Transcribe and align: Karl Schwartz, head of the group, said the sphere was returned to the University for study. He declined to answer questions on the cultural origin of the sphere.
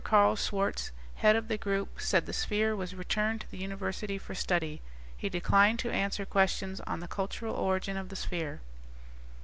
Karl 0.03 0.35
Schwartz, 0.35 0.91
head 1.17 1.35
of 1.35 1.47
the 1.47 1.59
group, 1.59 2.01
said 2.01 2.25
the 2.25 2.33
sphere 2.33 2.75
was 2.75 2.95
returned 2.95 3.39
to 3.41 3.51
the 3.51 3.59
University 3.59 4.17
for 4.17 4.33
study. 4.33 4.81
He 5.15 5.29
declined 5.29 5.77
to 5.77 5.91
answer 5.93 6.25
questions 6.25 6.81
on 6.87 7.01
the 7.01 7.07
cultural 7.07 7.53
origin 7.53 7.97
of 7.97 8.09
the 8.09 8.15
sphere. 8.15 8.61